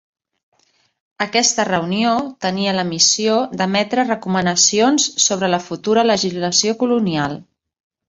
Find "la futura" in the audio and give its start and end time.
5.57-6.11